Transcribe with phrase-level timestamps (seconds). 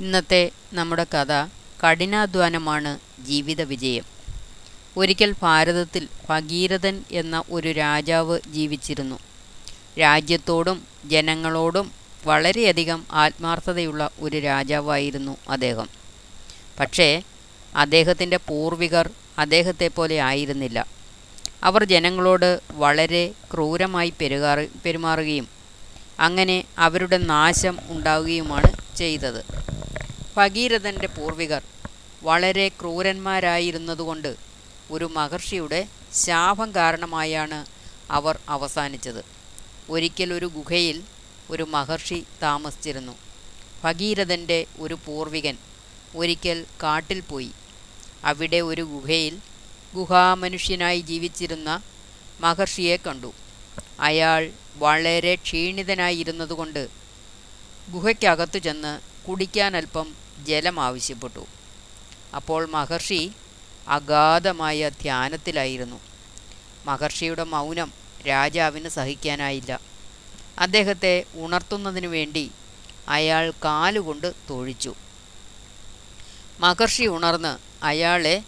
[0.00, 1.46] ഇന്നത്തെ നമ്മുടെ കഥ
[1.84, 4.04] കഠിനാധ്വാനമാണ് ജീവിത വിജയം.
[4.96, 9.18] ഒരിക്കൽ ഭാരതത്തിൽ ഭഗീരഥൻ എന്ന ഒരു രാജാവ് ജീവിച്ചിരുന്നു.
[10.00, 11.92] രാജ്യത്തോടും ജനങ്ങളോടും
[12.26, 15.88] വളരെയധികം ആത്മാർത്ഥതയുള്ള ഒരു രാജാവായിരുന്നു അദ്ദേഹം.
[16.80, 17.22] പക്ഷേ
[17.76, 20.86] അദ്ദേഹത്തിന്റെ പൂർവികർ അദ്ദേഹത്തെ പോലെ ആയിരുന്നില്ല.
[21.64, 24.12] അവർ ജനങ്ങളോട് വളരെ ക്രൂരമായി
[24.84, 25.48] പെരുമാറുകയും
[26.20, 29.57] അങ്ങനെ അവരുടെ നാശം ഉണ്ടാവുകയുമാണ് ചെയ്തത്.
[30.38, 31.62] ഭഗീരഥന്റെ പൂർവികർ
[32.22, 34.36] വളരെ ക്രൂരന്മാരായിരുന്നതുകൊണ്ട്
[34.90, 37.66] ഒരു മഹർഷിയുടെ ശാപം കാരണമായാണ്
[38.10, 39.24] അവർ അവസാനിച്ചത്.
[39.90, 41.02] ഒരിക്കൽ ഒരു ഗുഹയിൽ
[41.50, 43.12] ഒരു മഹർഷി താമസിച്ചിരുന്നു.
[43.84, 45.56] ഭഗീരഥന്റെ ഒരു പൂർവികൻ
[46.16, 47.50] ഒരിക്കൽ കാട്ടിൽ പോയി.
[48.24, 49.38] അവിടെ ഒരു ഗുഹയിൽ
[49.94, 51.82] ഗുഹാമനുഷ്യനായി ജീവിച്ചിരുന്ന
[52.40, 53.32] മഹർഷിയെ കണ്ടു.
[54.00, 56.88] അയാൾ വളരെ ക്ഷീണിതനായിരുന്നതുകൊണ്ട്
[57.90, 60.14] ഗുഹയ്ക്കകത്തു ചെന്ന് കുടിക്കാൻ അല്പം
[60.44, 61.46] ജലം ആവശ്യപ്പെട്ടു.
[62.36, 63.32] അപ്പോൾ മഹർഷി
[63.88, 66.00] അഗാധമായ ധ്യാനത്തിലായിരുന്നു.
[66.84, 67.92] മഹർഷിയുടെ മൗനം
[68.28, 69.80] രാജാവിന് സഹിക്കാനായില്ല.
[70.58, 72.50] അദ്ദേഹത്തെ ഉണർത്തുന്നതിനു വേണ്ടി
[73.08, 74.94] അയാൾ കാലുകൊണ്ട് തൊഴിച്ചു.
[76.60, 78.42] മഹർഷി ഉണർന്ന് അയാളെ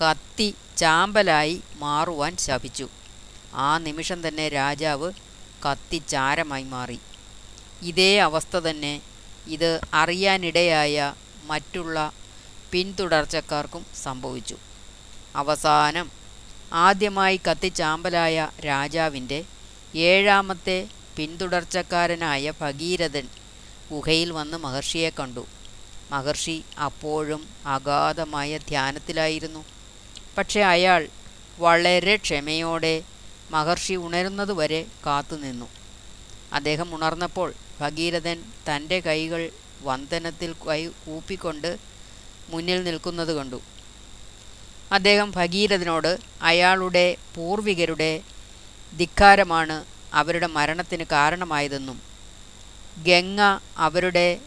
[0.00, 2.88] കത്തി ചാമ്പലായി മാറുവാൻ ശപിച്ചു.
[3.54, 5.12] ആ നിമിഷം തന്നെ രാജാവ്
[5.70, 6.98] കത്തി ചാരമായി മാറി.
[7.82, 9.00] ഇതേ അവസ്ഥ തന്നെ
[9.48, 12.12] ഇത് അറിയാനിടയായ മറ്റുള്ള
[12.72, 14.56] പിന്തുടർച്ചക്കാർക്കും സംഭവിച്ചു.
[15.36, 16.10] അവസാനം
[16.72, 19.44] ആദ്യമായി കത്തിച്ചാമ്പലായ രാജാവിന്റെ
[19.94, 23.28] ഏഴാമത്തെ പിന്തുടർച്ചക്കാരനായ ഭഗീരഥൻ
[23.90, 25.46] ഗുഹയിൽ വന്ന് മഹർഷിയെ കണ്ടു.
[26.10, 29.64] മഹർഷി അപ്പോഴും അഗാധമായ ധ്യാനത്തിലായിരുന്നു.
[30.38, 31.08] പക്ഷെ അയാൾ
[31.58, 33.02] വളരെ ക്ഷമയോടെ
[33.50, 35.66] മഹർഷി ഉണരുന്നതുവരെ കാത്തുനിന്നു.
[36.52, 39.50] അദ്ദേഹം ഉണർന്നപ്പോൾ ഭഗീരഥൻ തന്റെ കൈകൾ
[39.82, 41.70] വന്ദനത്തിൽ കൈ കൂപ്പിക്കൊണ്ട്
[42.48, 43.62] മുന്നിൽ നിൽക്കുന്നത് കണ്ടു.
[44.92, 48.22] അദ്ദേഹം ഭഗീരഥനോട് അയാളുടെ പൂർവികരുടെ
[48.96, 51.98] ധിക്കാരമാണ് അവരുടെ മരണത്തിന് കാരണമായതെന്നും
[53.06, 53.40] ഗംഗ
[53.76, 54.40] അവരുടെ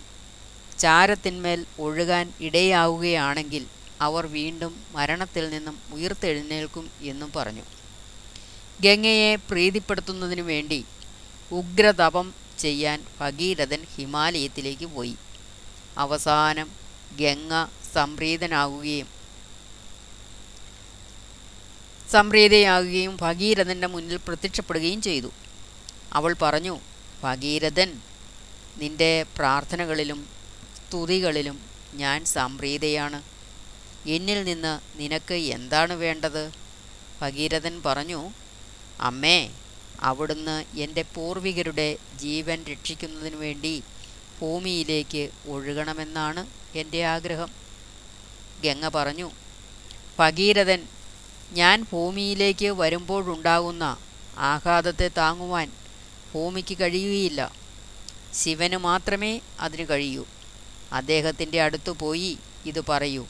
[0.80, 3.66] ചാരത്തിന്മേൽ ഒഴുകാൻ ഇടയാവുകയാണെങ്കിൽ
[4.02, 7.66] അവർ വീണ്ടും മരണത്തിൽ നിന്നും ഉയർത്തെഴുന്നേൽക്കും എന്നും പറഞ്ഞു.
[8.82, 10.80] ഗംഗയെ പ്രീതിപ്പെടുത്തുന്നതിനു വേണ്ടി
[11.52, 15.16] ഉഗ്രതപം ചെയ്യാൻ ഭഗീരഥൻ ഹിമാലയത്തിലേക്ക് പോയി.
[15.98, 16.68] അവസാനം
[17.20, 17.54] ഗംഗ
[17.94, 19.08] സംപ്രീതനാകുകയും
[22.12, 25.32] സംപ്രീതയാകുകയും ഭഗീരഥന്റെ മുന്നിൽ പ്രത്യക്ഷപ്പെടുകയും ചെയ്തു.
[26.14, 26.76] അവൾ പറഞ്ഞു
[27.24, 27.90] ഭഗീരഥൻ
[28.82, 30.20] നിന്റെ പ്രാർത്ഥനകളിലും
[30.78, 31.58] സ്തുതികളിലും
[31.94, 33.20] ഞാൻ സംപ്രീതയാണ്.
[34.08, 36.44] എന്നിൽ നിന്ന് നിനക്ക് എന്താണ് വേണ്ടത്?
[37.22, 38.22] ഭഗീരഥൻ പറഞ്ഞു
[39.00, 39.40] അമ്മേ
[40.04, 43.84] അവിടുന്ന് എന്റെ പൂർവികരുടെ ജീവൻ രക്ഷിക്കുന്നതിനു വേണ്ടി
[44.42, 47.52] ഭൂമിയിലേക്ക് ഒഴുകണമെന്നാണ് എന്റെ ആഗ്രഹം.
[48.64, 49.32] ഗംഗ പറഞ്ഞു
[50.20, 50.84] ഭഗീരഥൻ
[51.52, 53.98] ഞാൻ ഭൂമിയിലേക്ക് വരുമ്പോഴുണ്ടാകുന്ന
[54.38, 55.72] ആഘാതത്തെ താങ്ങുവാൻ
[56.34, 57.52] ഭൂമിക്ക് കഴിയുകയില്ല.
[58.34, 60.26] ശിവന് മാത്രമേ അതിന് കഴിയൂ.
[60.92, 63.28] അദ്ദേഹത്തിന്റെ അടുത്ത് പോയി ഇത് പറയൂ.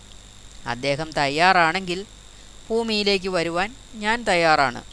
[0.66, 2.06] അദ്ദേഹം തയ്യാറാണെങ്കിൽ
[2.70, 4.91] ഭൂമിയിലേക്ക് വരുവാൻ ഞാൻ തയ്യാറാണ്.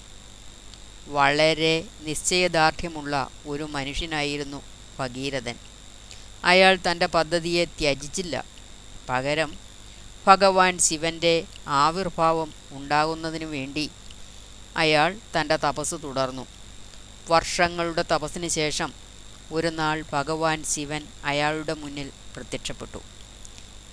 [1.08, 4.62] വളരെ നിശ്ചയദാർഢ്യമുള്ള ഒരു മനുഷ്യനായിരുന്നു
[4.98, 5.54] ഭഗീരഥൻ.
[6.44, 8.44] അയാൾ തന്റെ പദ്ധതിയെ ത്യജിച്ചില്ല.
[9.08, 9.58] പകരം
[10.26, 13.91] ഭഗവാൻ ശിവന്റെ ആവിർഭാവം ഉണ്ടാകുന്നതിനു വേണ്ടി
[14.76, 16.46] അയാൾ തന്റെ തപസ് തുടർന്നു.
[17.28, 18.92] വർഷങ്ങളുടെ തപസ്സിന് ശേഷം
[19.52, 22.98] ഒരു നാൾ ഭഗവാൻ ശിവൻ അയാളുടെ മുന്നിൽ പ്രത്യക്ഷപ്പെട്ടു.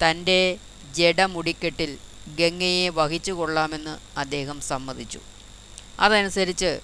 [0.03, 0.57] തന്റെ
[0.93, 1.97] ജഡമുടിക്കെട്ടിൽ
[2.39, 5.19] ഗംഗയെ വഹിച്ചു കൊള്ളാമെന്ന് അദ്ദേഹം സമ്മതിച്ചു.
[5.99, 6.79] അതനുസരിച്ച്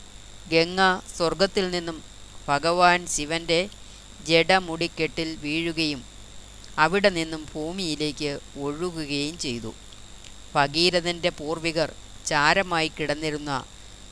[0.50, 0.79] ഗംഗ
[1.18, 2.03] സ്വർഗത്തിൽ നിന്നും
[2.47, 3.69] ഭഗവാൻ ശിവന്റെ
[4.28, 6.03] ജഡമുടിക്കെട്ടിൽ വീഴുകയും
[6.78, 9.74] അവിടെ നിന്നും ഭൂമിയിലേക്ക് ഒഴുകുകയും ചെയ്തു.
[10.56, 11.94] ഭഗീരഥന്റെ പൂർവികർ
[12.25, 13.66] ചാരമായി കിടന്നിരുന്ന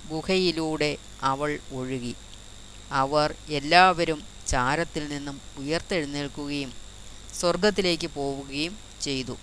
[0.09, 2.15] ഗുഹയിലൂടെ അവൾ ഒഴുകി.
[2.91, 6.73] അവർ എല്ലാവരും ചാരത്തിൽ നിന്നും ഉയർത്തെഴുന്നേൽക്കുകയും
[7.39, 9.37] സ്വർഗത്തിലേക്ക് പോവുകയും ചെയ്തു.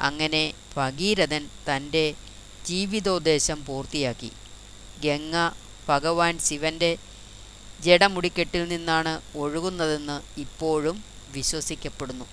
[0.00, 2.14] അങ്ങനെ ഭഗീരഥൻ തന്റെ
[2.66, 4.30] ജീവിതോദ്ദേശം പൂർത്തിയാക്കി.
[5.04, 6.90] ഗംഗ ഭഗവാൻ ശിവന്റെ
[7.80, 10.96] ജഡമുടിക്കെട്ടിൽ നിന്നാണ് ഒഴുകുന്നതെന്ന് ഇപ്പോഴും
[11.32, 12.26] വിശ്വസിക്കപ്പെടുന്നു.